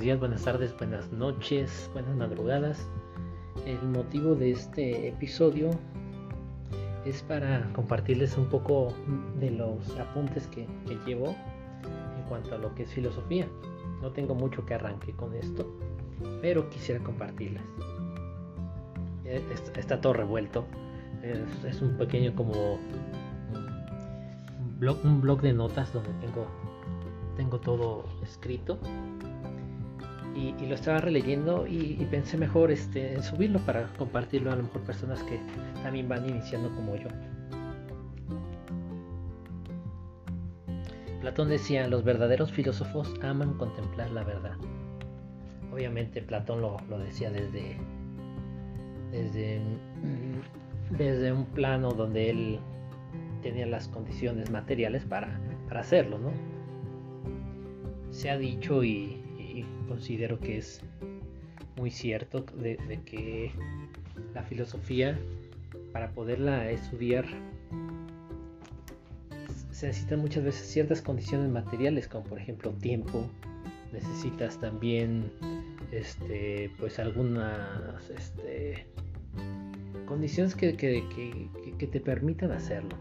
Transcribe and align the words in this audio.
buenos 0.00 0.06
días, 0.06 0.18
buenas 0.18 0.44
tardes, 0.44 0.74
buenas 0.78 1.12
noches, 1.12 1.90
buenas 1.92 2.16
madrugadas. 2.16 2.88
El 3.66 3.82
motivo 3.86 4.34
de 4.34 4.52
este 4.52 5.08
episodio 5.08 5.68
es 7.04 7.22
para 7.24 7.70
compartirles 7.74 8.38
un 8.38 8.46
poco 8.46 8.94
de 9.38 9.50
los 9.50 9.98
apuntes 9.98 10.46
que, 10.46 10.66
llevo 11.04 11.36
en 12.16 12.22
cuanto 12.30 12.54
a 12.54 12.58
lo 12.58 12.74
que 12.74 12.84
es 12.84 12.90
filosofía. 12.94 13.46
No 14.00 14.10
tengo 14.10 14.34
mucho 14.34 14.64
que 14.64 14.72
arranque 14.72 15.12
con 15.12 15.34
esto, 15.34 15.70
pero 16.40 16.70
quisiera 16.70 17.04
compartirles. 17.04 17.62
Eh, 19.26 19.44
está, 19.76 20.00
todo 20.00 20.14
revuelto. 20.14 20.64
Es, 21.22 21.82
un 21.82 21.98
pequeño 21.98 22.34
como 22.34 22.78
un 24.62 24.78
blog, 24.78 24.96
un 25.04 25.20
blog 25.20 25.42
de 25.42 25.52
notas 25.52 25.92
donde 25.92 26.10
tengo, 26.20 26.46
tengo 27.36 27.60
todo 27.60 28.06
escrito 28.22 28.78
y, 30.40 30.66
lo 30.66 30.74
estaba 30.74 30.98
releyendo 30.98 31.66
y, 31.66 32.06
pensé 32.10 32.36
mejor 32.36 32.70
este, 32.70 33.14
en 33.14 33.22
subirlo 33.22 33.58
para 33.60 33.86
compartirlo 33.98 34.52
a 34.52 34.56
lo 34.56 34.62
mejor 34.62 34.80
personas 34.82 35.22
que 35.24 35.38
también 35.82 36.08
van 36.08 36.28
iniciando 36.28 36.70
como 36.74 36.96
yo. 36.96 37.08
Platón 41.20 41.50
decía, 41.50 41.86
los 41.86 42.02
verdaderos 42.02 42.50
filósofos 42.50 43.14
aman 43.22 43.54
contemplar 43.54 44.10
la 44.10 44.24
verdad. 44.24 44.56
Obviamente 45.72 46.22
Platón 46.22 46.62
lo, 46.62 46.78
decía 46.98 47.30
desde, 47.30 47.76
desde, 49.12 49.60
desde 50.96 51.32
un 51.32 51.44
plano 51.44 51.92
donde 51.92 52.30
él 52.30 52.60
tenía 53.42 53.66
las 53.66 53.88
condiciones 53.88 54.50
materiales 54.50 55.04
para, 55.04 55.38
para 55.68 55.80
hacerlo, 55.80 56.18
¿no? 56.18 56.32
Se 58.10 58.30
ha 58.30 58.38
dicho 58.38 58.82
y, 58.82 59.19
considero 59.88 60.38
que 60.38 60.58
es 60.58 60.82
muy 61.76 61.90
cierto 61.90 62.44
de, 62.56 62.76
que 63.04 63.50
la 64.34 64.42
filosofía, 64.42 65.18
para 65.92 66.10
poderla 66.10 66.70
estudiar, 66.70 67.26
se 69.70 69.86
necesitan 69.86 70.20
muchas 70.20 70.44
veces 70.44 70.66
ciertas 70.66 71.00
condiciones 71.00 71.50
materiales, 71.50 72.06
como 72.06 72.24
por 72.24 72.38
ejemplo 72.38 72.70
tiempo, 72.72 73.30
necesitas 73.92 74.58
también 74.58 75.32
este 75.90 76.70
pues 76.78 76.98
algunas 76.98 78.10
este, 78.10 78.86
condiciones 80.06 80.54
que, 80.54 80.76
que, 80.76 81.86
te 81.86 82.00
permitan 82.00 82.52
hacerlo. 82.52 82.96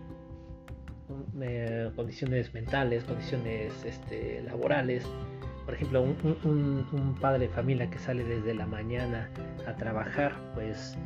Condiciones 1.96 2.54
mentales 2.54 3.04
condiciones 3.04 3.74
este, 3.84 4.42
laborales 4.44 5.04
por 5.70 5.76
ejemplo, 5.76 6.02
un, 6.02 7.16
padre 7.22 7.48
de 7.48 7.54
familia 7.54 7.88
que 7.92 8.00
sale 8.00 8.24
desde 8.24 8.56
la 8.56 8.66
mañana 8.66 9.30
a 9.68 9.76
trabajar, 9.76 10.34
pues 10.56 10.98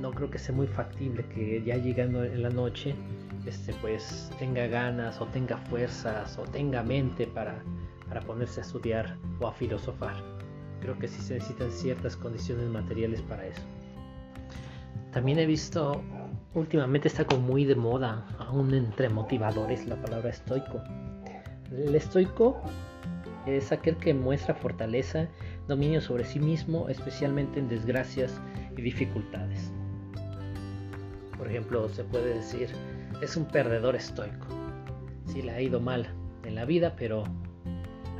no 0.00 0.10
creo 0.10 0.28
que 0.28 0.36
sea 0.36 0.52
muy 0.52 0.66
factible 0.66 1.24
que 1.26 1.62
ya 1.64 1.76
llegando 1.76 2.24
en 2.24 2.42
la 2.42 2.50
noche, 2.50 2.96
este, 3.46 3.72
pues 3.74 4.28
tenga 4.40 4.66
ganas 4.66 5.20
o 5.20 5.26
tenga 5.26 5.58
fuerzas 5.58 6.36
o 6.38 6.42
tenga 6.42 6.82
mente 6.82 7.28
para, 7.28 7.62
para 8.08 8.20
ponerse 8.22 8.58
a 8.58 8.64
estudiar 8.64 9.16
o 9.38 9.46
a 9.46 9.52
filosofar. 9.52 10.16
Creo 10.80 10.98
que 10.98 11.06
sí 11.06 11.22
se 11.22 11.34
necesitan 11.34 11.70
ciertas 11.70 12.16
condiciones 12.16 12.68
materiales 12.68 13.22
para 13.22 13.46
eso. 13.46 13.62
También 15.12 15.38
he 15.38 15.46
visto, 15.46 16.02
últimamente 16.54 17.06
está 17.06 17.24
como 17.24 17.42
muy 17.42 17.64
de 17.64 17.76
moda, 17.76 18.26
aún 18.40 18.74
entre 18.74 19.08
motivadores, 19.08 19.86
la 19.86 19.94
palabra 20.02 20.30
estoico. 20.30 20.82
El 21.70 21.94
estoico 21.94 22.60
es 23.46 23.72
aquel 23.72 23.96
que 23.96 24.14
muestra 24.14 24.54
fortaleza, 24.54 25.28
dominio 25.66 26.00
sobre 26.00 26.24
sí 26.24 26.40
mismo, 26.40 26.88
especialmente 26.88 27.58
en 27.58 27.68
desgracias 27.68 28.40
y 28.76 28.82
dificultades. 28.82 29.72
Por 31.36 31.48
ejemplo, 31.48 31.88
se 31.88 32.04
puede 32.04 32.34
decir, 32.34 32.68
es 33.22 33.36
un 33.36 33.46
perdedor 33.46 33.96
estoico. 33.96 34.46
Sí, 35.26 35.42
le 35.42 35.52
ha 35.52 35.60
ido 35.60 35.80
mal 35.80 36.08
en 36.44 36.54
la 36.54 36.64
vida, 36.64 36.94
pero 36.96 37.24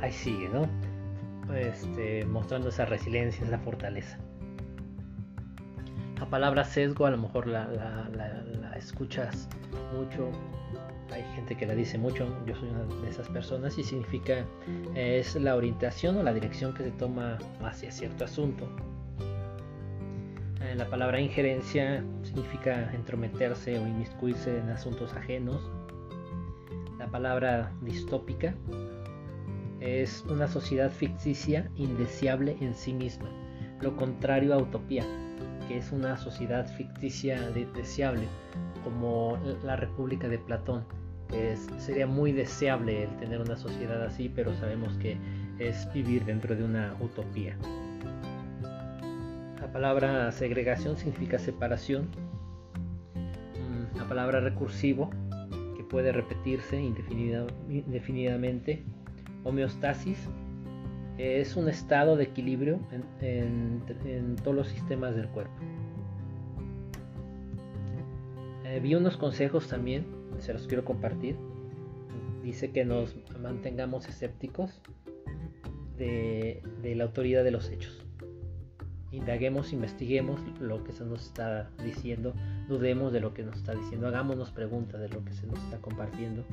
ahí 0.01 0.11
sigue, 0.11 0.49
¿no? 0.49 0.67
Este, 1.55 2.25
mostrando 2.25 2.69
esa 2.69 2.85
resiliencia, 2.85 3.45
esa 3.45 3.59
fortaleza. 3.59 4.17
La 6.19 6.29
palabra 6.29 6.63
sesgo 6.63 7.05
a 7.05 7.11
lo 7.11 7.17
mejor 7.17 7.47
la 7.47 8.75
escuchas 8.77 9.49
mucho 9.93 10.31
hay 11.11 11.23
gente 11.35 11.55
que 11.55 11.65
la 11.65 11.75
dice 11.75 11.97
mucho, 11.97 12.27
yo 12.45 12.55
soy 12.55 12.69
una 12.69 12.83
de 13.01 13.09
esas 13.09 13.27
personas 13.29 13.77
y 13.77 13.83
significa 13.83 14.45
es 14.95 15.35
la 15.35 15.55
orientación 15.55 16.17
o 16.17 16.23
la 16.23 16.33
dirección 16.33 16.73
que 16.73 16.83
se 16.83 16.91
toma 16.91 17.37
hacia 17.61 17.91
cierto 17.91 18.25
asunto. 18.25 18.67
Eh, 20.61 20.75
la 20.75 20.89
palabra 20.89 21.19
injerencia 21.19 22.03
significa 22.23 22.91
entrometerse 22.93 23.77
o 23.77 23.87
inmiscuirse 23.87 24.57
en 24.57 24.69
asuntos 24.69 25.13
ajenos. 25.13 25.69
La 26.97 27.07
palabra 27.07 27.71
distópica 27.81 28.55
es 29.79 30.23
una 30.29 30.47
sociedad 30.47 30.91
ficticia 30.91 31.69
indeseable 31.75 32.55
en 32.61 32.75
sí 32.75 32.93
misma, 32.93 33.29
lo 33.81 33.97
contrario 33.97 34.53
a 34.53 34.57
utopía, 34.57 35.03
que 35.67 35.77
es 35.77 35.91
una 35.91 36.15
sociedad 36.15 36.67
ficticia 36.77 37.49
deseable, 37.49 38.27
como 38.83 39.37
la 39.63 39.75
República 39.75 40.27
de 40.27 40.37
Platón 40.37 40.85
sería 41.77 42.07
muy 42.07 42.31
deseable 42.31 43.03
el 43.03 43.09
tener 43.17 43.39
una 43.39 43.55
sociedad 43.55 44.01
así, 44.03 44.31
pero 44.33 44.55
sabemos 44.55 44.97
que 44.97 45.17
es 45.59 45.87
vivir 45.93 46.25
dentro 46.25 46.55
de 46.55 46.63
una 46.63 46.95
utopía. 46.99 47.55
La 49.59 49.71
palabra 49.71 50.31
segregación 50.31 50.97
significa 50.97 51.37
separación. 51.39 52.09
Mm, 53.55 53.97
la 53.97 54.07
palabra 54.07 54.41
recursivo, 54.41 55.09
que 55.77 55.83
puede 55.83 56.11
repetirse 56.11 56.81
indefinidamente. 56.81 58.83
Homeostasis 59.43 60.27
es 61.17 61.55
un 61.55 61.69
estado 61.69 62.17
de 62.17 62.25
equilibrio 62.25 62.79
en, 63.21 63.81
todos 64.43 64.55
los 64.55 64.67
sistemas 64.67 65.15
del 65.15 65.27
cuerpo. 65.27 65.53
Eh, 68.65 68.79
vi 68.81 68.95
unos 68.95 69.17
consejos 69.17 69.67
también 69.67 70.20
se 70.39 70.53
los 70.53 70.67
quiero 70.67 70.85
compartir. 70.85 71.35
Dice 72.43 72.71
que 72.71 72.85
nos 72.85 73.15
mantengamos 73.39 74.07
escépticos 74.07 74.81
de, 75.97 76.61
la 76.95 77.03
autoridad 77.03 77.43
de 77.43 77.51
los 77.51 77.69
hechos. 77.69 78.03
Indaguemos, 79.11 79.73
investiguemos 79.73 80.39
lo 80.59 80.83
que 80.83 80.93
se 80.93 81.03
nos 81.03 81.25
está 81.25 81.69
diciendo, 81.83 82.33
dudemos 82.69 83.11
de 83.11 83.19
lo 83.19 83.33
que 83.33 83.43
nos 83.43 83.57
está 83.57 83.75
diciendo, 83.75 84.07
hagámonos 84.07 84.51
preguntas 84.51 85.01
de 85.01 85.09
lo 85.09 85.23
que 85.25 85.33
se 85.33 85.45
nos 85.45 85.59
está 85.59 85.77
compartiendo. 85.79 86.45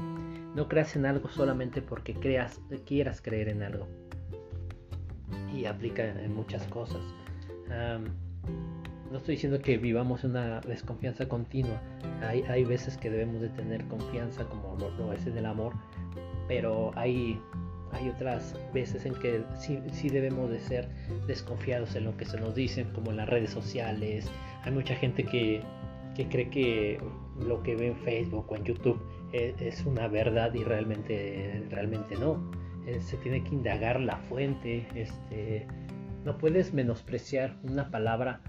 No 0.54 0.68
creas 0.68 0.96
en 0.96 1.06
algo 1.06 1.28
solamente 1.28 1.82
porque 1.82 2.14
creas, 2.14 2.60
quieras 2.84 3.22
creer 3.22 3.48
en 3.48 3.62
algo. 3.62 3.86
Y 5.54 5.66
aplica 5.66 6.04
en 6.04 6.34
muchas 6.34 6.66
cosas. 6.66 7.00
No 9.10 9.18
estoy 9.18 9.36
diciendo 9.36 9.60
que 9.60 9.78
vivamos 9.78 10.24
una 10.24 10.60
desconfianza 10.60 11.28
continua. 11.28 11.80
Hay, 12.20 12.42
hay 12.42 12.64
veces 12.64 12.96
que 12.98 13.08
debemos 13.08 13.40
de 13.40 13.48
tener 13.50 13.84
confianza 13.86 14.44
como 14.44 14.76
lo, 14.76 15.12
es 15.12 15.26
en 15.26 15.38
el 15.38 15.46
amor, 15.46 15.72
pero 16.46 16.92
hay, 16.94 17.40
hay 17.92 18.10
otras 18.10 18.54
veces 18.74 19.06
en 19.06 19.14
que 19.14 19.42
sí, 19.56 19.80
sí, 19.92 20.10
debemos 20.10 20.50
de 20.50 20.60
ser 20.60 20.88
desconfiados 21.26 21.94
en 21.96 22.04
lo 22.04 22.16
que 22.16 22.26
se 22.26 22.38
nos 22.38 22.54
dicen, 22.54 22.90
como 22.92 23.10
en 23.10 23.16
las 23.16 23.28
redes 23.28 23.50
sociales. 23.50 24.30
Hay 24.64 24.72
mucha 24.72 24.94
gente 24.94 25.24
que, 25.24 25.62
que 26.14 26.28
cree 26.28 26.50
que 26.50 27.00
lo 27.40 27.62
que 27.62 27.76
ve 27.76 27.88
en 27.88 27.96
Facebook 27.96 28.44
o 28.50 28.56
en 28.56 28.64
YouTube 28.64 29.00
es, 29.32 29.60
es 29.60 29.86
una 29.86 30.06
verdad 30.08 30.52
y 30.52 30.64
realmente, 30.64 31.64
realmente 31.70 32.14
no. 32.16 32.50
Eh, 32.86 33.00
se 33.00 33.16
tiene 33.18 33.42
que 33.44 33.54
indagar 33.54 34.00
la 34.00 34.16
fuente. 34.16 34.86
Este, 34.94 35.66
no 36.24 36.38
puedes 36.38 36.72
menospreciar 36.72 37.56
una 37.62 37.90
palabra 37.90 38.40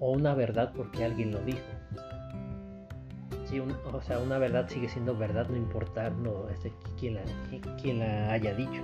o 0.00 0.12
una 0.12 0.34
verdad 0.34 0.72
porque 0.74 1.04
alguien 1.04 1.32
lo 1.32 1.40
dijo. 1.40 1.58
o 3.92 4.02
sea, 4.02 4.18
una 4.18 4.38
verdad 4.38 4.68
sigue 4.68 4.88
siendo 4.88 5.16
verdad, 5.16 5.48
no 5.48 5.56
importa 5.56 6.10
no, 6.10 6.48
este, 6.50 6.72
quién, 6.98 7.14
la, 7.14 7.22
quién 7.80 8.00
la 8.00 8.32
haya 8.32 8.54
dicho. 8.54 8.82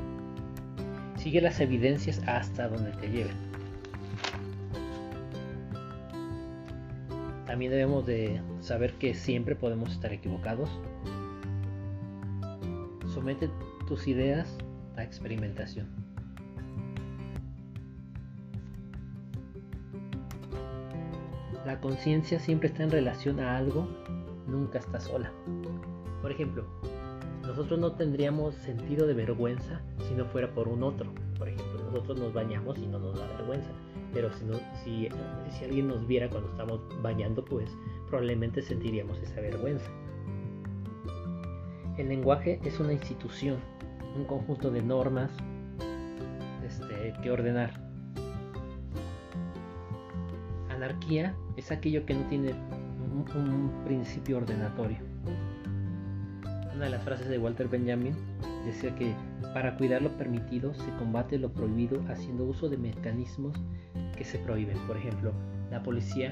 Sigue 1.17 1.41
las 1.41 1.61
evidencias 1.61 2.21
hasta 2.27 2.69
donde 2.69 2.91
te 2.93 3.09
lleven. 3.09 3.37
También 7.47 7.71
debemos 7.71 8.05
de 8.05 8.41
saber 8.61 8.95
que 8.95 9.15
siempre 9.15 9.55
podemos 9.55 9.93
estar 9.93 10.13
equivocados. 10.13 10.69
Somete 13.13 13.49
tus 13.87 14.09
ideas 14.09 14.57
a 14.97 15.05
experimentación. 15.05 16.04
La 21.75 21.81
conciencia 21.81 22.39
siempre 22.39 22.69
está 22.69 22.85
en 22.85 22.93
relación 22.93 23.41
a 23.41 23.57
algo, 23.57 23.89
nunca 24.47 24.79
está 24.79 25.01
sola. 25.01 25.33
Por 26.23 26.31
ejemplo, 26.31 26.65
nosotros 27.43 27.81
no 27.81 27.91
tendríamos 27.97 28.55
sentido 28.55 29.09
de 29.09 29.15
vergüenza 29.15 29.81
si 30.07 30.15
no 30.15 30.25
fuera 30.27 30.55
por 30.55 30.69
un 30.69 30.85
otro. 30.85 31.13
Por 31.37 31.49
ejemplo, 31.49 31.83
nosotros 31.83 32.17
nos 32.21 32.33
bañamos 32.33 32.79
y 32.79 32.87
no 32.87 33.01
nos 33.01 33.19
da 33.19 33.27
vergüenza. 33.27 33.71
Pero 34.13 34.31
si, 34.85 35.09
alguien 35.65 35.89
nos 35.89 36.07
viera 36.07 36.31
cuando 36.31 36.49
estamos 36.49 36.81
bañando, 37.03 37.45
pues 37.45 37.69
probablemente 38.07 38.63
sentiríamos 38.63 39.19
esa 39.19 39.41
vergüenza. 39.41 39.91
El 41.99 42.09
lenguaje 42.09 42.61
es 42.63 42.79
una 42.79 42.93
institución, 42.93 43.57
un 44.15 44.27
conjunto 44.27 44.71
de 44.71 44.81
normas 44.81 45.33
este, 46.65 47.15
que 47.21 47.33
ordenar. 47.33 47.84
Anarquía 50.85 51.35
es 51.57 51.73
aquello 51.73 52.05
que 52.05 52.15
no 52.15 52.27
tiene 52.29 52.51
un, 52.51 53.73
principio 53.85 54.39
ordenatorio. 54.39 54.99
Una 56.75 56.85
de 56.85 56.91
las 56.91 57.03
frases 57.05 57.29
de 57.29 57.39
Walter 57.39 57.69
Benjamin 57.69 58.15
decía 58.67 58.95
que 58.95 59.15
para 59.55 59.77
cuidar 59.77 60.03
lo 60.03 60.11
permitido 60.19 60.75
se 60.75 60.91
combate 60.99 61.39
lo 61.39 61.53
prohibido 61.53 62.03
haciendo 62.09 62.45
uso 62.45 62.69
de 62.69 62.77
mecanismos 62.77 63.55
que 64.17 64.25
se 64.25 64.39
prohíben. 64.39 64.77
Por 64.87 64.97
ejemplo, 64.97 65.33
la 65.71 65.83
policía 65.83 66.31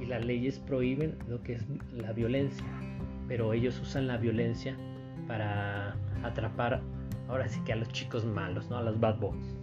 y 0.00 0.06
las 0.06 0.24
leyes 0.24 0.58
prohíben 0.60 1.18
lo 1.26 1.42
que 1.42 1.54
es 1.54 1.64
la 1.92 2.12
violencia 2.12 2.64
pero 3.28 3.52
ellos 3.52 3.78
usan 3.80 4.06
la 4.06 4.16
violencia 4.16 4.74
para 5.28 5.94
atrapar 6.24 6.80
ahora 7.28 7.46
sí 7.46 7.60
que 7.64 7.74
a 7.74 7.76
los 7.76 7.88
chicos 7.90 8.24
malos, 8.24 8.68
¿no? 8.70 8.78
A 8.78 8.82
los 8.82 8.98
bad 8.98 9.18
boys. 9.18 9.57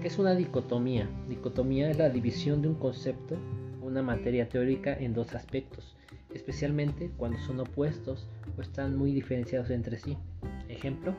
¿Qué 0.00 0.06
es 0.06 0.18
una 0.18 0.34
dicotomía? 0.34 1.08
Dicotomía 1.28 1.90
es 1.90 1.98
la 1.98 2.08
división 2.08 2.62
de 2.62 2.68
un 2.68 2.76
concepto, 2.76 3.36
una 3.82 4.00
materia 4.00 4.48
teórica 4.48 4.94
en 4.94 5.12
dos 5.12 5.34
aspectos, 5.34 5.96
especialmente 6.32 7.10
cuando 7.16 7.38
son 7.38 7.58
opuestos 7.58 8.28
o 8.56 8.62
están 8.62 8.96
muy 8.96 9.12
diferenciados 9.12 9.70
entre 9.70 9.98
sí. 9.98 10.16
Ejemplo, 10.68 11.14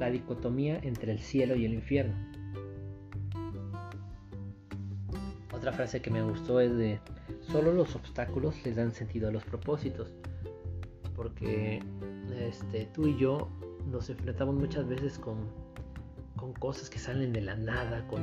la 0.00 0.10
dicotomía 0.10 0.80
entre 0.82 1.12
el 1.12 1.20
cielo 1.20 1.54
y 1.54 1.64
el 1.64 1.74
infierno. 1.74 2.14
Otra 5.52 5.72
frase 5.72 6.02
que 6.02 6.10
me 6.10 6.22
gustó 6.22 6.60
es 6.60 6.76
de 6.76 6.98
Solo 7.52 7.72
los 7.72 7.94
obstáculos 7.94 8.54
les 8.64 8.76
dan 8.76 8.92
sentido 8.92 9.28
a 9.28 9.30
los 9.30 9.44
propósitos. 9.44 10.08
Porque 11.14 11.80
este, 12.36 12.86
tú 12.86 13.06
y 13.06 13.16
yo 13.16 13.48
nos 13.90 14.10
enfrentamos 14.10 14.54
muchas 14.56 14.88
veces 14.88 15.18
con, 15.18 15.36
con 16.44 16.52
cosas 16.52 16.90
que 16.90 16.98
salen 16.98 17.32
de 17.32 17.40
la 17.40 17.56
nada, 17.56 18.06
con 18.06 18.20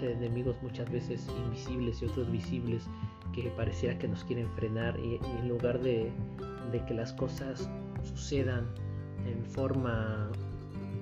enemigos 0.00 0.56
muchas 0.62 0.90
veces 0.90 1.28
invisibles 1.44 2.00
y 2.00 2.06
otros 2.06 2.32
visibles 2.32 2.88
que 3.34 3.50
pareciera 3.50 3.98
que 3.98 4.08
nos 4.08 4.24
quieren 4.24 4.48
frenar 4.52 4.98
y, 4.98 5.16
en 5.16 5.46
lugar 5.46 5.78
de, 5.78 6.10
de, 6.72 6.84
que 6.86 6.94
las 6.94 7.12
cosas 7.12 7.68
sucedan 8.02 8.66
en 9.26 9.44
forma 9.44 10.30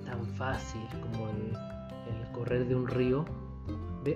tan 0.03 0.25
fácil 0.35 0.81
como 1.01 1.29
el, 1.29 1.53
el 2.13 2.31
correr 2.33 2.67
de 2.67 2.75
un 2.75 2.89
río, 2.89 3.23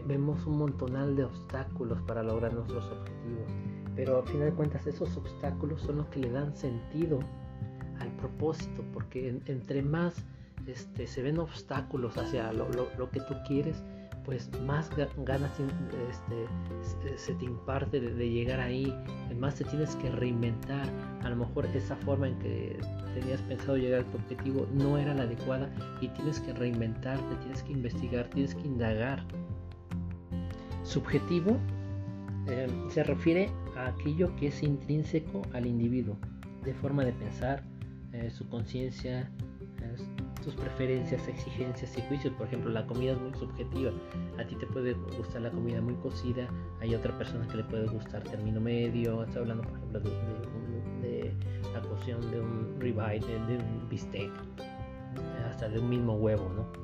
vemos 0.06 0.46
un 0.46 0.58
montonal 0.58 1.16
de 1.16 1.24
obstáculos 1.24 2.02
para 2.02 2.24
lograr 2.24 2.54
nuestros 2.54 2.84
objetivos. 2.92 3.54
Pero 3.96 4.18
al 4.18 4.28
final 4.28 4.50
de 4.50 4.54
cuentas 4.54 4.86
esos 4.86 5.16
obstáculos 5.16 5.82
son 5.82 5.96
los 5.96 6.08
que 6.08 6.20
le 6.20 6.30
dan 6.30 6.54
sentido 6.58 7.20
al 8.02 8.12
propósito, 8.18 8.84
porque 8.92 9.40
entre 9.46 9.82
más 9.82 10.26
este, 10.68 11.08
se 11.08 11.22
ven 11.22 11.40
obstáculos 11.40 12.18
hacia 12.18 12.52
lo, 12.54 12.68
que 13.12 13.20
tú 13.22 13.36
quieres, 13.48 13.84
pues 14.26 14.50
más 14.62 14.90
ganas 14.96 15.52
este, 16.10 17.18
se 17.18 17.34
te 17.36 17.46
imparte 17.46 18.00
de, 18.00 18.30
llegar 18.30 18.60
ahí, 18.60 18.94
más 19.38 19.56
te 19.56 19.66
tienes 19.66 19.96
que 19.98 20.10
reinventar. 20.10 20.88
A 21.24 21.30
lo 21.30 21.36
mejor 21.36 21.66
esa 21.68 21.96
forma 21.98 22.30
en 22.30 22.40
que 22.40 22.80
tenías 23.14 23.42
pensado 23.42 23.78
llegar 23.78 24.02
a 24.02 24.12
tu 24.12 24.18
objetivo 24.18 24.68
no 24.74 24.98
era 24.98 25.14
la 25.14 25.24
adecuada 25.24 25.70
y 26.02 26.08
tienes 26.10 26.40
que 26.40 26.54
reinventarte, 26.54 27.36
tienes 27.42 27.64
que 27.64 27.74
investigar, 27.74 28.28
tienes 28.30 28.56
que 28.56 28.68
indagar 28.68 29.26
Subjetivo 30.84 31.58
eh, 32.48 32.68
se 32.90 33.04
refiere 33.04 33.50
a 33.78 33.88
aquello 33.88 34.36
que 34.36 34.48
es 34.48 34.62
intrínseco 34.62 35.42
al 35.54 35.66
individuo, 35.66 36.18
de 36.64 36.74
forma 36.74 37.06
de 37.06 37.14
pensar, 37.14 37.64
eh, 38.12 38.30
su 38.30 38.48
conciencia, 38.50 39.32
sus 40.44 40.56
preferencias, 40.56 41.28
exigencias 41.28 41.98
y 41.98 42.02
juicios. 42.04 42.34
Por 42.36 42.48
ejemplo, 42.48 42.72
la 42.72 42.86
comida 42.86 43.14
es 43.14 43.22
muy 43.22 43.34
subjetiva. 43.34 43.92
A 44.40 44.46
ti 44.46 44.56
te 44.56 44.66
puede 44.68 44.94
gustar 45.18 45.42
la 45.42 45.52
comida 45.52 45.82
muy 45.82 45.96
cocida, 45.96 46.48
hay 46.82 46.94
otra 46.96 47.18
persona 47.18 47.48
que 47.48 47.58
le 47.58 47.64
puede 47.64 47.88
gustar 47.88 48.24
término 48.24 48.60
medio. 48.60 49.24
Estoy 49.24 49.42
hablando, 49.42 49.64
por 49.64 49.78
ejemplo, 49.78 50.00
de, 51.02 51.34
la 51.74 51.82
cocción 51.82 52.22
de 52.32 52.40
un 52.40 52.76
ribeye, 52.80 53.20
de, 53.20 53.58
un 53.58 53.90
bistec, 53.90 54.32
hasta 55.50 55.70
de 55.70 55.80
un 55.80 55.90
mismo 55.90 56.14
huevo, 56.16 56.50
¿no? 56.50 56.84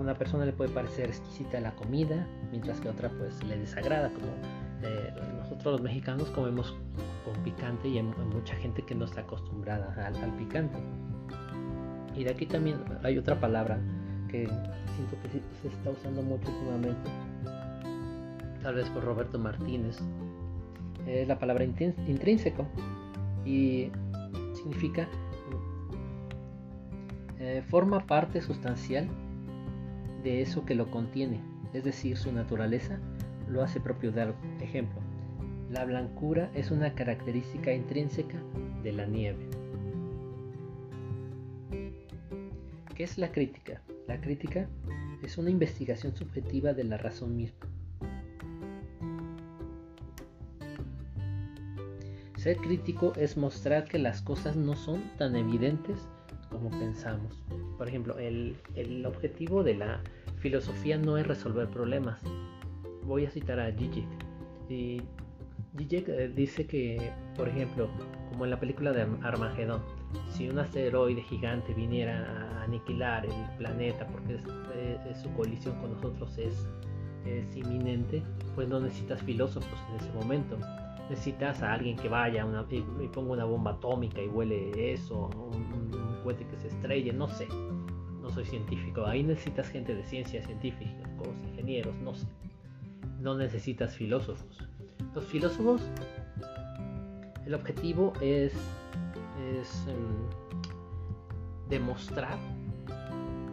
una 0.00 0.14
persona 0.14 0.44
le 0.44 0.52
puede 0.52 0.70
parecer 0.70 1.10
exquisita 1.10 1.60
la 1.60 1.74
comida, 1.76 2.26
mientras 2.50 2.80
que 2.80 2.88
a 2.88 2.92
otra 2.92 3.10
pues 3.10 3.42
le 3.44 3.58
desagrada, 3.58 4.10
como 4.10 4.28
eh, 4.82 5.12
nosotros 5.60 5.82
los 5.82 5.90
mexicanos 5.90 6.30
comemos 6.30 6.74
con 7.22 7.34
picante 7.42 7.86
y 7.86 7.98
hay 7.98 8.02
mucha 8.02 8.56
gente 8.56 8.80
que 8.80 8.94
no 8.94 9.04
está 9.04 9.20
acostumbrada 9.20 9.94
al, 10.06 10.32
picante. 10.38 10.78
Y 12.16 12.24
de 12.24 12.30
aquí 12.30 12.46
también 12.46 12.78
hay 13.02 13.18
otra 13.18 13.38
palabra 13.38 13.78
que 14.30 14.46
siento 14.46 15.16
que 15.22 15.28
se 15.60 15.68
está 15.68 15.90
usando 15.90 16.22
mucho 16.22 16.50
últimamente, 16.50 17.10
tal 18.62 18.74
vez 18.74 18.88
por 18.88 19.04
Roberto 19.04 19.38
Martínez, 19.38 19.98
es 21.06 21.28
la 21.28 21.38
palabra 21.38 21.62
intrínseco 21.62 22.66
y 23.44 23.92
significa 24.54 25.08
eh, 27.38 27.62
forma 27.68 28.06
parte 28.06 28.40
sustancial 28.40 29.06
de 30.22 30.40
eso 30.40 30.64
que 30.64 30.74
lo 30.74 30.90
contiene, 30.90 31.42
es 31.74 31.84
decir, 31.84 32.16
su 32.16 32.32
naturaleza 32.32 32.98
lo 33.46 33.62
hace 33.62 33.78
propio 33.78 34.10
de 34.10 34.22
algo. 34.22 34.36
Ejemplo, 34.60 35.09
la 35.70 35.84
blancura 35.84 36.50
es 36.54 36.72
una 36.72 36.94
característica 36.94 37.72
intrínseca 37.72 38.38
de 38.82 38.92
la 38.92 39.06
nieve. 39.06 39.48
¿Qué 42.96 43.04
es 43.04 43.18
la 43.18 43.30
crítica? 43.30 43.80
La 44.08 44.20
crítica 44.20 44.68
es 45.22 45.38
una 45.38 45.48
investigación 45.48 46.16
subjetiva 46.16 46.72
de 46.72 46.84
la 46.84 46.98
razón 46.98 47.36
misma. 47.36 47.66
Ser 52.36 52.56
crítico 52.56 53.12
es 53.16 53.36
mostrar 53.36 53.84
que 53.84 53.98
las 53.98 54.22
cosas 54.22 54.56
no 54.56 54.74
son 54.74 55.02
tan 55.18 55.36
evidentes 55.36 56.08
como 56.50 56.70
pensamos. 56.70 57.44
Por 57.78 57.86
ejemplo, 57.86 58.18
el, 58.18 58.56
objetivo 59.06 59.62
de 59.62 59.74
la 59.76 60.02
filosofía 60.38 60.98
no 60.98 61.16
es 61.16 61.26
resolver 61.26 61.68
problemas. 61.68 62.20
Voy 63.04 63.24
a 63.24 63.30
citar 63.30 63.60
a 63.60 63.70
Zizek. 63.70 64.04
Y 64.68 65.02
Zizek 65.76 66.08
eh, 66.08 66.28
dice 66.28 66.66
que, 66.66 67.12
por 67.36 67.48
ejemplo, 67.48 67.88
como 68.30 68.44
en 68.44 68.50
la 68.50 68.58
película 68.58 68.92
de 68.92 69.02
Armagedón, 69.22 69.82
si 70.28 70.48
un 70.48 70.58
asteroide 70.58 71.22
gigante 71.22 71.72
viniera 71.74 72.58
a 72.58 72.64
aniquilar 72.64 73.24
el 73.24 73.56
planeta 73.56 74.06
porque 74.08 74.38
eh, 74.74 74.98
su 75.20 75.30
colisión 75.32 75.78
con 75.80 75.92
nosotros 75.92 76.36
es, 76.38 76.66
inminente, 77.54 78.22
pues 78.54 78.68
no 78.68 78.80
necesitas 78.80 79.22
filósofos 79.22 79.78
en 79.90 79.96
ese 79.96 80.12
momento. 80.12 80.58
Necesitas 81.10 81.62
a 81.62 81.74
alguien 81.74 81.96
que 81.96 82.08
vaya 82.08 82.46
y, 82.70 83.08
ponga 83.08 83.32
una 83.32 83.44
bomba 83.44 83.72
atómica 83.72 84.22
y 84.22 84.28
huele 84.28 84.92
eso, 84.92 85.28
cohete 86.24 86.46
que 86.46 86.56
se 86.56 86.68
estrelle, 86.68 87.12
no 87.12 87.28
sé. 87.28 87.46
No 88.20 88.30
soy 88.30 88.44
científico. 88.44 89.04
Ahí 89.04 89.22
necesitas 89.22 89.68
gente 89.68 89.94
de 89.94 90.02
ciencias 90.04 90.46
científicas, 90.46 91.10
ingenieros, 91.50 91.94
no 91.96 92.14
sé. 92.14 92.26
No 93.20 93.36
necesitas 93.36 93.94
filósofos. 93.96 94.69
Los 95.14 95.24
filósofos, 95.24 95.82
el 97.46 97.54
objetivo 97.54 98.12
es, 98.20 98.52
em, 99.88 100.28
demostrar 101.68 102.38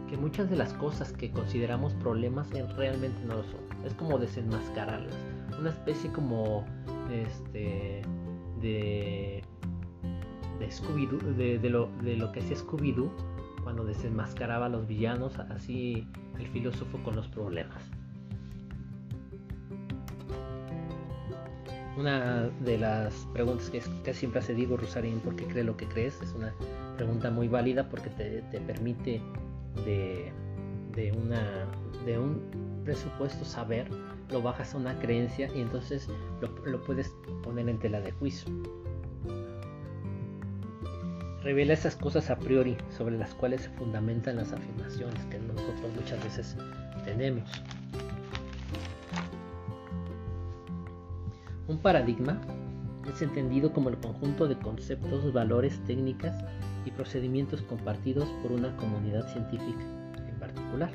que 0.08 0.16
muchas 0.16 0.48
de 0.50 0.56
las 0.56 0.72
cosas 0.74 1.12
que 1.12 1.30
consideramos 1.30 1.94
problemas 1.94 2.48
realmente 2.76 3.18
no 3.26 3.36
lo 3.36 3.42
son. 3.44 3.60
Es 3.84 3.94
como 3.94 4.18
desenmascararlas. 4.18 5.14
Una 5.58 5.70
especie 5.70 6.10
como 6.12 6.64
este 7.10 8.02
de 8.60 9.42
de, 11.36 11.58
de, 11.58 11.70
lo, 11.70 11.88
de 12.02 12.16
lo 12.16 12.32
que 12.32 12.40
hacía 12.40 12.56
Scooby-Doo 12.56 13.10
cuando 13.62 13.84
desenmascaraba 13.84 14.66
a 14.66 14.68
los 14.68 14.86
villanos, 14.86 15.38
así 15.38 16.06
el 16.38 16.46
filósofo 16.48 16.98
con 17.02 17.16
los 17.16 17.28
problemas. 17.28 17.82
Una 21.98 22.48
de 22.60 22.78
las 22.78 23.12
preguntas 23.32 23.70
que 23.70 24.14
siempre 24.14 24.40
hace 24.40 24.54
Diego 24.54 24.76
Rosarín, 24.76 25.18
¿por 25.20 25.34
qué 25.34 25.46
cree 25.46 25.64
lo 25.64 25.76
que 25.76 25.86
crees? 25.86 26.20
Es 26.22 26.32
una 26.32 26.54
pregunta 26.96 27.30
muy 27.30 27.48
válida 27.48 27.88
porque 27.88 28.08
te, 28.10 28.42
te 28.42 28.60
permite 28.60 29.20
de 29.84 30.32
un 32.18 32.40
presupuesto 32.84 33.44
saber, 33.44 33.88
lo 34.30 34.40
bajas 34.40 34.74
a 34.74 34.78
una 34.78 34.98
creencia 35.00 35.50
y 35.54 35.60
entonces 35.60 36.08
lo, 36.40 36.48
lo 36.66 36.80
puedes 36.82 37.12
poner 37.42 37.68
en 37.68 37.78
tela 37.78 38.00
de 38.00 38.12
juicio. 38.12 38.48
revela 41.48 41.72
esas 41.72 41.96
cosas 41.96 42.28
a 42.30 42.38
priori 42.38 42.76
sobre 42.96 43.16
las 43.16 43.32
cuales 43.34 43.62
se 43.62 43.70
fundamentan 43.70 44.36
las 44.36 44.52
afirmaciones 44.52 45.24
que 45.26 45.38
nosotros 45.38 45.92
muchas 45.96 46.22
veces 46.22 46.56
tenemos. 47.06 47.50
Un 51.68 51.78
paradigma 51.78 52.40
es 53.12 53.20
entendido 53.20 53.72
como 53.72 53.90
el 53.90 53.98
conjunto 53.98 54.48
de 54.48 54.58
conceptos, 54.58 55.32
valores, 55.32 55.78
técnicas 55.86 56.42
y 56.86 56.90
procedimientos 56.90 57.60
compartidos 57.62 58.28
por 58.42 58.52
una 58.52 58.74
comunidad 58.78 59.30
científica 59.32 59.84
en 60.28 60.38
particular. 60.40 60.90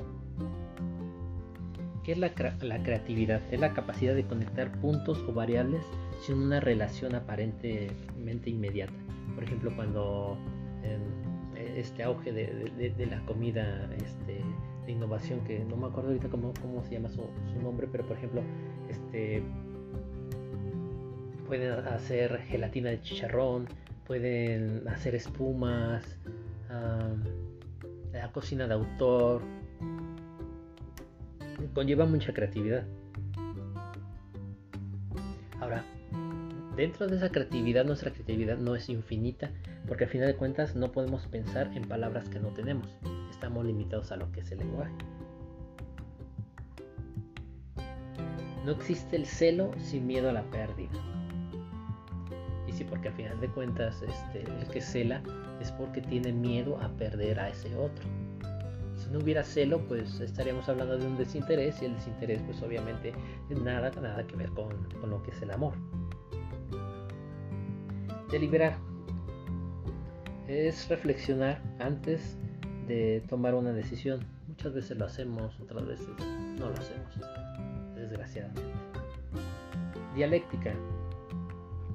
¿Qué 2.03 2.13
es 2.13 2.17
la, 2.17 2.33
creatividad? 2.33 3.41
Es 3.51 3.59
la 3.59 3.73
capacidad 3.73 4.13
de 4.15 4.25
conectar 4.25 4.71
puntos 4.81 5.23
o 5.27 5.31
variables 5.31 5.85
sin 6.21 6.37
una 6.37 6.59
relación 6.59 7.15
aparentemente 7.15 8.49
inmediata. 8.49 8.93
Por 9.35 9.43
ejemplo, 9.43 9.71
cuando 9.75 10.37
em, 10.83 11.77
este 11.77 12.03
auge 12.03 12.33
de, 12.33 13.07
la 13.09 13.23
comida 13.25 13.89
este, 13.95 14.41
de 14.85 14.91
innovación, 14.91 15.41
que 15.41 15.63
no 15.63 15.77
me 15.77 15.87
acuerdo 15.87 16.09
ahorita 16.09 16.29
cómo, 16.29 16.51
cómo 16.61 16.83
se 16.83 16.95
llama 16.95 17.09
su, 17.09 17.23
nombre, 17.61 17.87
pero 17.89 18.05
por 18.05 18.17
ejemplo, 18.17 18.41
este, 18.89 19.43
pueden 21.47 21.71
hacer 21.71 22.39
gelatina 22.43 22.89
de 22.89 23.01
chicharrón, 23.01 23.67
pueden 24.05 24.87
hacer 24.87 25.15
espumas, 25.15 26.03
la 28.11 28.31
cocina 28.31 28.67
de 28.67 28.73
autor, 28.73 29.41
conlleva 31.73 32.05
mucha 32.05 32.33
creatividad. 32.33 32.85
Ahora, 35.59 35.83
dentro 36.75 37.07
de 37.07 37.17
esa 37.17 37.29
creatividad, 37.29 37.85
nuestra 37.85 38.11
creatividad 38.11 38.57
no 38.57 38.75
es 38.75 38.89
infinita, 38.89 39.51
porque 39.87 40.05
al 40.05 40.09
final 40.09 40.27
de 40.27 40.35
cuentas 40.35 40.75
no 40.75 40.91
podemos 40.91 41.25
pensar 41.27 41.71
en 41.75 41.87
palabras 41.87 42.27
que 42.29 42.39
no 42.39 42.49
tenemos. 42.49 42.87
Estamos 43.31 43.65
limitados 43.65 44.11
a 44.11 44.17
lo 44.17 44.31
que 44.31 44.41
es 44.41 44.51
el 44.51 44.59
lenguaje. 44.59 44.93
No 48.65 48.71
existe 48.71 49.15
el 49.15 49.25
celo 49.25 49.71
sin 49.77 50.07
miedo 50.07 50.29
a 50.29 50.33
la 50.33 50.43
pérdida. 50.43 51.12
Sí, 52.73 52.83
porque 52.83 53.09
al 53.09 53.13
final 53.13 53.39
de 53.39 53.47
cuentas 53.49 54.01
este, 54.01 54.41
el 54.41 54.67
que 54.67 54.81
cela 54.81 55.21
es 55.61 55.71
porque 55.71 56.01
tiene 56.01 56.31
miedo 56.31 56.77
a 56.81 56.89
perder 56.89 57.39
a 57.39 57.49
ese 57.49 57.75
otro 57.75 58.03
si 59.03 59.09
no 59.09 59.19
hubiera 59.19 59.43
celo, 59.43 59.79
pues 59.87 60.19
estaríamos 60.19 60.67
hablando 60.69 60.97
de 60.97 61.05
un 61.05 61.17
desinterés 61.17 61.81
y 61.81 61.85
el 61.85 61.95
desinterés 61.95 62.41
pues 62.43 62.61
obviamente 62.61 63.13
nada, 63.49 63.91
nada 64.01 64.25
que 64.25 64.35
ver 64.35 64.49
con, 64.49 64.69
lo 65.09 65.21
que 65.23 65.31
es 65.31 65.41
el 65.41 65.51
amor. 65.51 65.73
Deliberar 68.31 68.77
es 70.47 70.87
reflexionar 70.89 71.61
antes 71.79 72.37
de 72.87 73.23
tomar 73.29 73.55
una 73.55 73.71
decisión. 73.71 74.25
Muchas 74.47 74.73
veces 74.73 74.97
lo 74.97 75.05
hacemos, 75.05 75.59
otras 75.59 75.85
veces 75.85 76.07
no 76.59 76.69
lo 76.69 76.75
hacemos, 76.75 77.13
desgraciadamente. 77.95 78.61
Dialéctica. 80.15 80.73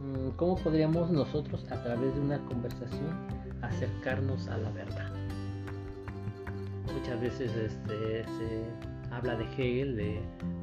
Mm, 0.09 0.31
¿Cómo 0.37 0.57
podríamos 0.57 1.11
nosotros 1.11 1.65
a 1.71 1.83
través 1.83 2.15
de 2.15 2.21
una 2.21 2.39
conversación 2.47 3.15
acercarnos 3.63 4.49
a 4.49 4.57
la 4.59 4.71
verdad? 4.71 5.13
muchas 6.99 7.21
veces 7.21 7.55
este, 7.55 8.25
se 8.25 8.65
habla 9.13 9.37
de 9.37 9.45
Hegel, 9.45 9.97
de 9.97 10.21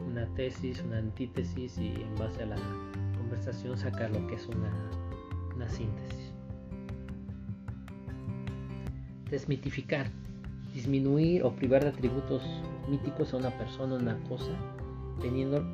una 0.07 0.25
tesis, 0.35 0.81
una 0.85 0.97
antítesis 0.97 1.77
y 1.77 1.93
en 2.01 2.15
base 2.17 2.43
a 2.43 2.47
la 2.47 2.57
conversación 3.17 3.77
sacar 3.77 4.11
lo 4.11 4.27
que 4.27 4.35
es 4.35 4.47
una, 4.47 4.71
una 5.55 5.69
síntesis. 5.69 6.33
Desmitificar, 9.29 10.07
disminuir 10.73 11.43
o 11.43 11.55
privar 11.55 11.83
de 11.83 11.89
atributos 11.89 12.43
míticos 12.89 13.33
a 13.33 13.37
una 13.37 13.51
persona 13.51 13.95
una 13.95 14.17
cosa, 14.23 14.51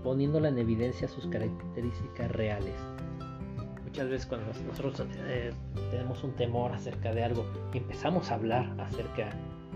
poniéndola 0.04 0.50
en 0.50 0.58
evidencia 0.58 1.08
sus 1.08 1.26
características 1.28 2.32
reales. 2.32 2.76
Muchas 3.92 4.10
veces 4.10 4.26
cuando 4.26 4.48
nosotros 4.48 5.06
eh, 5.28 5.52
tenemos 5.92 6.24
un 6.24 6.32
temor 6.38 6.72
acerca 6.72 7.14
de 7.14 7.26
algo 7.26 7.46
y 7.74 7.80
empezamos 7.80 8.32
a 8.32 8.36
hablar 8.36 8.74
acerca 8.80 9.32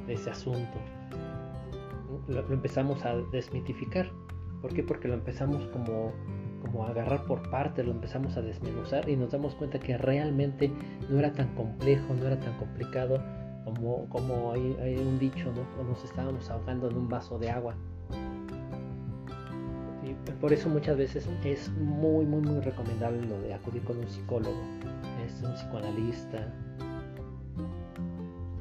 de 0.07 0.13
ese 0.13 0.29
asunto. 0.29 0.79
Lo, 2.29 2.39
empezamos 2.47 3.03
a 3.03 3.17
desmitificar. 3.33 4.09
¿Por 4.61 4.73
qué? 4.73 4.83
Porque 4.83 5.09
lo 5.09 5.15
empezamos 5.15 5.67
como, 5.67 6.13
como 6.61 6.85
a 6.85 6.91
agarrar 6.91 7.25
por 7.25 7.49
parte, 7.49 7.83
lo 7.83 7.91
empezamos 7.91 8.37
a 8.37 8.41
desmenuzar 8.41 9.09
y 9.09 9.17
nos 9.17 9.31
damos 9.31 9.53
cuenta 9.55 9.79
que 9.79 9.97
realmente 9.97 10.71
no 11.09 11.19
era 11.19 11.33
tan 11.33 11.53
complejo, 11.53 12.13
no 12.13 12.25
era 12.25 12.39
tan 12.39 12.57
complicado 12.57 13.21
como, 13.65 14.07
como 14.07 14.53
hay, 14.53 14.77
hay 14.81 14.95
un 14.95 15.19
dicho, 15.19 15.51
¿no? 15.51 15.83
Nos 15.83 16.05
estábamos 16.05 16.49
ahogando 16.49 16.89
en 16.89 16.95
un 16.95 17.09
vaso 17.09 17.37
de 17.37 17.49
agua. 17.49 17.75
Por 20.45 20.53
eso 20.53 20.69
muchas 20.69 20.95
veces 20.95 21.27
es 21.43 21.71
muy, 21.71 22.23
muy, 22.23 22.39
muy 22.39 22.59
recomendable 22.59 23.25
lo 23.25 23.41
de 23.41 23.55
acudir 23.55 23.81
con 23.81 23.97
un 23.97 24.07
psicólogo, 24.07 24.61
es 25.25 25.41
un 25.41 25.55
psicoanalista, 25.55 26.53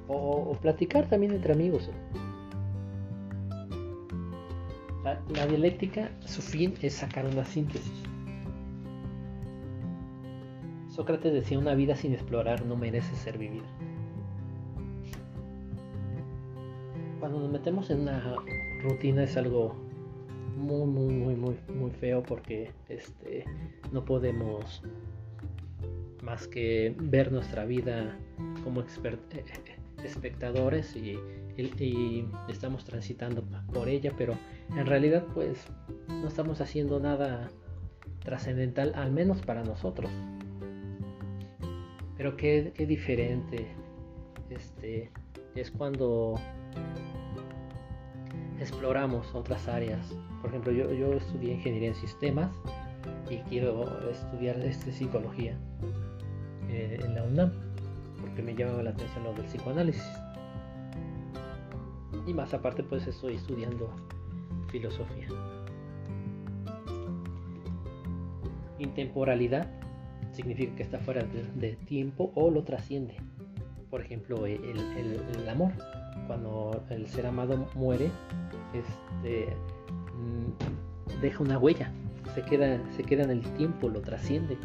o, 0.09 0.57
platicar 0.63 1.07
también 1.11 1.33
entre 1.33 1.53
amigos. 1.53 1.91
La, 5.05 5.47
dialéctica, 5.47 6.11
su 6.21 6.41
fin 6.41 6.73
es 6.81 6.95
sacar 6.95 7.27
una 7.27 7.45
síntesis. 7.45 8.03
Sócrates 10.89 11.35
decía, 11.35 11.59
una 11.59 11.75
vida 11.75 11.97
sin 11.97 12.15
explorar 12.15 12.65
no 12.65 12.77
merece 12.77 13.15
ser 13.15 13.37
vivida. 13.37 13.69
Cuando 17.21 17.41
nos 17.41 17.53
metemos 17.53 17.91
en 17.91 18.01
una 18.01 18.37
rutina 18.83 19.25
es 19.25 19.37
algo 19.37 19.85
muy, 20.65 20.87
muy, 20.87 21.15
muy, 21.15 21.35
muy, 21.37 21.57
muy 21.75 21.91
feo 21.93 22.23
porque 22.23 22.73
este, 22.89 23.45
no 23.93 24.05
podemos 24.05 24.83
más 26.25 26.49
que 26.49 26.95
ver 26.99 27.31
nuestra 27.31 27.65
vida 27.65 28.17
como 28.65 28.81
eh, 28.81 28.87
eh, 29.33 29.45
espectadores 30.03 30.97
y, 30.97 31.19
estamos 32.49 32.85
transitando 32.85 33.45
por 33.73 33.89
ella, 33.89 34.13
pero 34.19 34.37
en 34.77 34.87
realidad 34.87 35.25
pues 35.35 35.69
no 36.09 36.27
estamos 36.27 36.61
haciendo 36.61 36.99
nada 36.99 37.49
trascendental, 38.25 38.93
al 38.97 39.13
menos 39.13 39.41
para 39.41 39.63
nosotros. 39.63 40.11
Pero 42.17 42.37
qué, 42.37 42.73
diferente 42.89 43.69
este, 44.51 45.13
es 45.55 45.71
cuando 45.71 46.35
exploramos 48.65 49.35
otras 49.35 49.69
áreas. 49.69 50.15
Por 50.41 50.51
ejemplo, 50.51 50.73
yo, 50.73 50.93
yo 50.93 51.13
estudié 51.15 51.55
ingeniería 51.55 51.89
en 51.89 51.95
sistemas 51.95 52.51
y 53.31 53.37
quiero 53.49 54.09
estudiar 54.11 54.59
este, 54.61 54.93
psicología 54.93 55.57
eh, 56.69 56.99
en 57.03 57.15
la 57.15 57.23
UNAM 57.23 57.53
porque 58.21 58.43
me 58.43 58.55
llama 58.55 58.83
la 58.83 58.91
atención 58.91 59.25
lo 59.25 59.35
del 59.35 59.45
psicoanálisis. 59.45 60.03
Y 62.27 62.33
más 62.33 62.55
aparte 62.55 62.83
pues 62.83 63.07
estoy 63.07 63.35
estudiando 63.35 63.95
filosofía. 64.71 65.29
Intemporalidad 68.79 69.71
significa 70.33 70.75
que 70.77 70.83
está 70.83 70.99
fuera 70.99 71.23
de, 71.23 71.77
tiempo 71.87 72.33
o 72.35 72.51
lo 72.51 72.65
trasciende. 72.65 73.17
Por 73.91 74.01
ejemplo, 74.01 74.47
el, 74.47 75.49
amor. 75.49 75.73
Cuando 76.27 76.83
el 76.91 77.07
ser 77.09 77.27
amado 77.27 77.67
muere, 77.75 78.11
este, 78.73 79.55
mm, 80.15 81.21
deja 81.21 81.43
una 81.43 81.59
huella, 81.59 81.91
se 82.35 82.43
queda, 82.43 82.81
se 82.97 83.03
queda 83.03 83.25
en 83.25 83.31
el 83.31 83.43
tiempo, 83.55 83.89
lo 83.89 84.01
trasciende. 84.01 84.57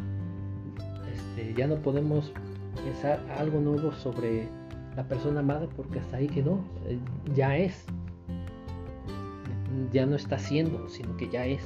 Este, 1.12 1.54
ya 1.54 1.66
no 1.66 1.76
podemos 1.76 2.32
pensar 2.84 3.20
algo 3.38 3.60
nuevo 3.60 3.92
sobre 3.92 4.48
la 4.96 5.04
persona 5.04 5.40
amada 5.40 5.68
porque 5.76 6.00
hasta 6.00 6.16
ahí 6.16 6.28
quedó, 6.28 6.60
eh, 6.86 6.98
ya 7.34 7.56
es. 7.56 7.84
Ya 9.92 10.06
no 10.06 10.16
está 10.16 10.38
siendo, 10.38 10.88
sino 10.88 11.16
que 11.16 11.28
ya 11.28 11.46
es. 11.46 11.62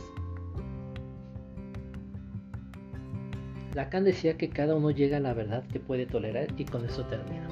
Lacan 3.74 4.04
decía 4.04 4.36
que 4.36 4.50
cada 4.50 4.76
uno 4.76 4.90
llega 4.90 5.16
a 5.16 5.20
la 5.20 5.34
verdad 5.34 5.64
que 5.66 5.80
puede 5.80 6.06
tolerar 6.06 6.48
y 6.56 6.64
con 6.64 6.84
eso 6.84 7.04
termina. 7.06 7.48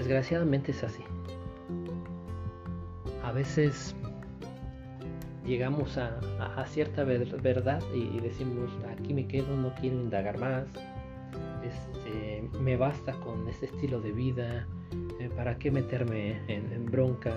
Desgraciadamente 0.00 0.70
es 0.70 0.82
así. 0.82 1.02
A 3.22 3.32
veces 3.32 3.94
llegamos 5.44 5.98
a, 5.98 6.18
cierta 6.68 7.04
verdad 7.04 7.82
y, 7.94 8.18
decimos, 8.18 8.70
aquí 8.90 9.12
me 9.12 9.26
quedo, 9.26 9.54
no 9.54 9.74
quiero 9.74 9.96
indagar 9.96 10.38
más, 10.38 10.64
este, 11.62 12.48
me 12.60 12.78
basta 12.78 13.12
con 13.12 13.46
este 13.46 13.66
estilo 13.66 14.00
de 14.00 14.12
vida, 14.12 14.66
eh, 15.20 15.28
¿para 15.36 15.58
qué 15.58 15.70
meterme 15.70 16.40
en, 16.48 16.86
broncas? 16.86 17.34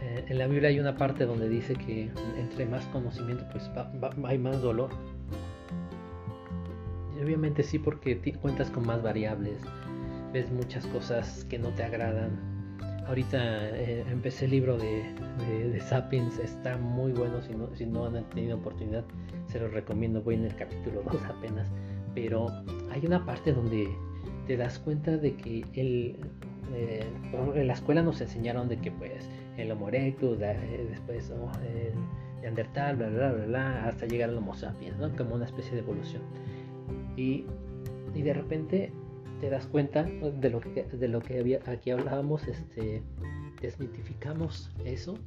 Eh, 0.00 0.26
en 0.28 0.38
la 0.38 0.46
Biblia 0.46 0.68
hay 0.68 0.78
una 0.78 0.96
parte 0.96 1.26
donde 1.26 1.48
dice 1.48 1.74
que 1.74 2.08
entre 2.38 2.66
más 2.66 2.86
conocimiento 2.86 3.44
pues 3.50 3.68
hay 4.26 4.38
más 4.38 4.62
dolor. 4.62 4.90
obviamente 7.20 7.64
sí 7.64 7.80
porque 7.80 8.20
cuentas 8.40 8.70
con 8.70 8.86
más 8.86 9.02
variables, 9.02 9.58
ves 10.34 10.50
muchas 10.50 10.84
cosas 10.88 11.46
que 11.48 11.58
no 11.60 11.68
te 11.70 11.84
agradan. 11.84 12.32
Ahorita 13.06 13.38
eh, 13.70 14.04
empecé 14.10 14.46
el 14.46 14.50
libro 14.50 14.76
de, 14.76 15.04
de, 15.72 15.80
Sapiens, 15.80 16.38
está 16.40 16.76
muy 16.76 17.12
bueno, 17.12 17.40
si 17.40 17.54
no, 17.54 17.68
si 17.76 17.86
no 17.86 18.06
han 18.06 18.28
tenido 18.30 18.56
oportunidad, 18.56 19.04
se 19.46 19.60
los 19.60 19.72
recomiendo, 19.72 20.22
voy 20.22 20.34
en 20.34 20.46
el 20.46 20.56
capítulo 20.56 21.02
2 21.12 21.22
apenas, 21.24 21.70
pero 22.14 22.48
hay 22.90 23.06
una 23.06 23.24
parte 23.24 23.52
donde 23.52 23.88
te 24.46 24.56
das 24.56 24.78
cuenta 24.80 25.16
de 25.16 25.36
que 25.36 25.64
el, 25.74 26.16
eh, 26.74 27.06
en 27.54 27.66
la 27.66 27.74
escuela 27.74 28.02
nos 28.02 28.20
enseñaron 28.20 28.68
de 28.68 28.78
que 28.78 28.90
pues 28.90 29.28
el 29.56 29.70
Homo 29.70 29.88
erectus, 29.88 30.40
eh, 30.40 30.86
después 30.90 31.30
el 31.30 31.92
Neandertal, 32.40 32.96
bla, 32.96 33.08
bla, 33.08 33.32
bla, 33.32 33.44
bla, 33.46 33.84
hasta 33.86 34.06
llegar 34.06 34.30
al 34.30 34.38
Homo 34.38 34.54
sapiens, 34.54 34.98
¿no? 34.98 35.14
Como 35.14 35.36
una 35.36 35.44
especie 35.44 35.74
de 35.74 35.80
evolución. 35.80 36.22
Y, 37.16 37.44
y 38.14 38.22
de 38.22 38.32
repente 38.32 38.92
te 39.40 39.50
das 39.50 39.66
cuenta 39.66 40.04
de 40.04 40.50
lo 40.50 40.60
que, 40.60 40.84
de 40.84 41.08
lo 41.08 41.20
que 41.20 41.38
había, 41.38 41.60
aquí 41.66 41.90
hablábamos, 41.90 42.46
este, 42.46 43.02
desmitificamos 43.60 44.70
eso 44.84 45.18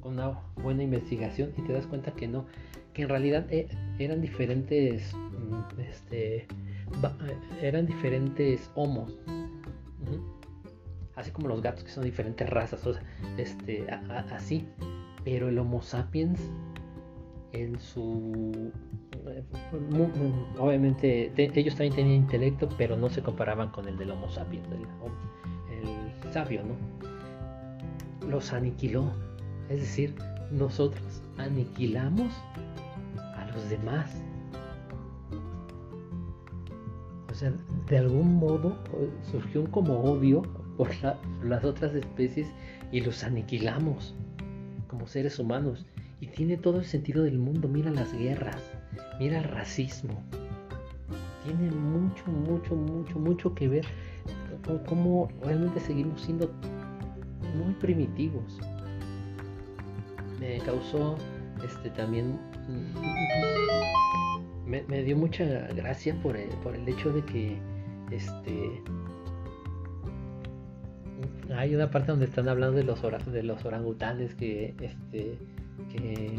con 0.00 0.14
una 0.14 0.40
buena 0.62 0.82
investigación 0.82 1.52
y 1.56 1.62
te 1.62 1.72
das 1.72 1.86
cuenta 1.86 2.12
que 2.12 2.28
no, 2.28 2.46
que 2.92 3.02
en 3.02 3.08
realidad 3.08 3.46
eh, 3.50 3.68
eran 3.98 4.20
diferentes, 4.20 5.14
mm, 5.14 5.80
este, 5.80 6.46
eran 7.60 7.86
diferentes 7.86 8.70
homos 8.74 9.18
así 11.16 11.30
como 11.30 11.48
los 11.48 11.60
gatos 11.62 11.82
que 11.82 11.90
son 11.90 12.04
diferentes 12.04 12.48
razas, 12.48 12.86
o 12.86 12.92
sea, 12.92 13.02
este, 13.36 13.84
así. 14.30 14.68
Pero 15.24 15.48
el 15.48 15.58
Homo 15.58 15.82
sapiens, 15.82 16.38
en 17.52 17.80
su. 17.80 18.70
Eh, 19.28 19.42
obviamente, 20.58 21.32
ellos 21.36 21.74
también 21.74 21.94
tenían 21.94 22.16
intelecto, 22.22 22.68
pero 22.76 22.96
no 22.96 23.08
se 23.08 23.22
comparaban 23.22 23.70
con 23.70 23.88
el 23.88 23.96
del 23.96 24.10
Homo 24.10 24.28
sapiens, 24.30 24.66
el, 24.70 26.32
sabio, 26.32 26.62
¿no? 26.64 28.28
Los 28.28 28.52
aniquiló. 28.52 29.12
Es 29.68 29.80
decir, 29.80 30.14
nosotros 30.50 31.22
aniquilamos 31.38 32.32
a 33.36 33.46
los 33.52 33.68
demás. 33.68 34.22
O 37.30 37.34
sea, 37.34 37.52
de 37.88 37.98
algún 37.98 38.36
modo 38.36 38.76
surgió 39.30 39.60
un 39.60 39.66
como 39.66 40.00
odio 40.00 40.42
por, 40.76 40.88
las 41.42 41.64
otras 41.64 41.94
especies 41.94 42.48
y 42.92 43.00
los 43.00 43.24
aniquilamos 43.24 44.14
como 44.88 45.06
seres 45.06 45.38
humanos. 45.38 45.86
Y 46.20 46.28
tiene 46.28 46.56
todo 46.56 46.78
el 46.78 46.84
sentido 46.84 47.24
del 47.24 47.38
mundo. 47.38 47.68
Mira 47.68 47.90
las 47.90 48.12
guerras, 48.12 48.62
mira 49.18 49.38
el 49.38 49.44
racismo. 49.44 50.22
Tiene 51.44 51.70
mucho, 51.70 52.26
mucho, 52.26 52.74
mucho, 52.74 53.18
mucho 53.18 53.54
que 53.54 53.68
ver 53.68 53.86
con 54.64 54.78
cómo 54.80 55.28
realmente 55.42 55.78
seguimos 55.80 56.22
siendo 56.22 56.50
muy 57.56 57.72
primitivos. 57.74 58.58
Me 60.40 60.58
causó 60.58 61.16
este 61.64 61.90
también 61.90 62.38
me, 64.66 64.82
me 64.82 65.02
dio 65.02 65.16
mucha 65.16 65.44
gracia 65.44 66.14
por 66.22 66.36
el, 66.36 66.48
por 66.62 66.74
el 66.74 66.86
hecho 66.88 67.12
de 67.12 67.24
que 67.24 67.56
este 68.10 68.82
hay 71.56 71.74
una 71.74 71.90
parte 71.90 72.10
donde 72.10 72.26
están 72.26 72.48
hablando 72.48 72.76
de 72.76 72.84
los, 72.84 73.00
de 73.26 73.42
los 73.42 73.64
orangutanes 73.64 74.34
que, 74.34 74.74
este, 74.80 75.38
que, 75.90 76.38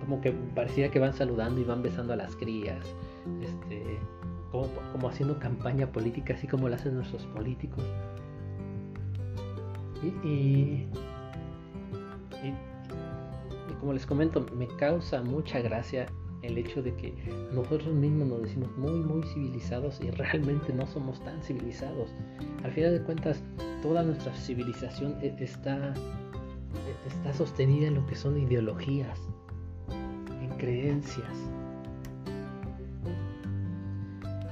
como 0.00 0.20
que 0.20 0.32
parecía 0.54 0.90
que 0.90 0.98
van 0.98 1.12
saludando 1.12 1.60
y 1.60 1.64
van 1.64 1.82
besando 1.82 2.12
a 2.12 2.16
las 2.16 2.36
crías, 2.36 2.84
este, 3.42 3.98
como, 4.50 5.08
haciendo 5.08 5.38
campaña 5.38 5.90
política, 5.90 6.34
así 6.34 6.46
como 6.46 6.68
lo 6.68 6.74
hacen 6.74 6.94
nuestros 6.94 7.24
políticos. 7.26 7.84
Y, 10.02 10.26
y, 10.26 10.88
como 13.80 13.92
les 13.92 14.06
comento, 14.06 14.46
me 14.56 14.66
causa 14.78 15.22
mucha 15.22 15.60
gracia 15.60 16.06
el 16.42 16.56
hecho 16.58 16.82
de 16.82 16.94
que 16.94 17.14
nosotros 17.52 17.94
mismos 17.94 18.28
nos 18.28 18.42
decimos 18.42 18.70
muy 18.78 19.00
muy 19.00 19.22
civilizados 19.28 20.00
y 20.00 20.10
realmente 20.10 20.72
no 20.72 20.86
somos 20.86 21.22
tan 21.24 21.42
civilizados. 21.42 22.10
Al 22.64 22.72
final 22.72 22.92
de 22.92 23.02
cuentas, 23.04 23.42
toda 23.82 24.02
nuestra 24.02 24.34
civilización 24.34 25.16
e, 25.22 25.34
está, 25.38 25.94
está 27.06 27.32
sostenida 27.32 27.88
en 27.88 27.94
lo 27.94 28.06
que 28.06 28.14
son 28.14 28.38
ideologías, 28.38 29.18
en 30.42 30.48
creencias. 30.58 31.28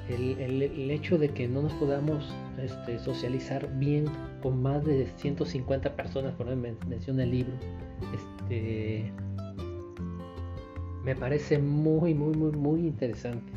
El, 0.09 0.91
hecho 0.91 1.19
de 1.19 1.29
que 1.29 1.47
no 1.47 1.63
nos 1.63 1.73
podamos 1.75 2.35
este, 2.63 2.99
socializar 2.99 3.69
bien 3.79 4.07
con 4.43 4.63
más 4.63 4.85
de 4.85 5.07
150 5.17 5.95
personas, 5.95 6.33
por 6.35 6.47
menciona 6.57 7.23
el 7.25 7.31
libro, 7.31 7.53
este, 8.15 9.13
me 11.05 11.15
parece 11.15 11.59
muy, 11.59 12.15
muy, 12.15 12.35
muy, 12.35 12.53
muy 12.53 12.81
interesante. 12.87 13.53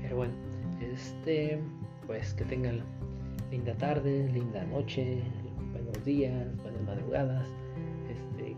Pero 0.00 0.16
bueno, 0.16 0.34
este, 0.80 1.60
pues 2.06 2.34
que 2.34 2.44
tengan 2.44 2.82
linda 3.50 3.74
tarde, 3.74 4.30
linda 4.32 4.64
noche, 4.64 5.22
buenos 5.92 6.06
días, 6.06 6.62
buenas 6.62 6.82
madrugadas, 6.84 7.46
este, 8.08 8.56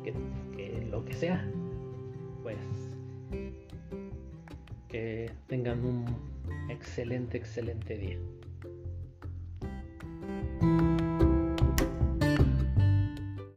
que, 0.56 0.86
lo 0.88 1.04
que 1.04 1.14
sea, 1.14 1.44
pues 2.44 2.56
que 4.88 5.32
tengan 5.48 5.84
un 5.84 6.06
excelente, 6.70 7.36
excelente 7.38 7.98
día. 7.98 8.18